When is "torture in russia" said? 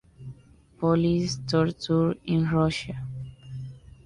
1.47-3.05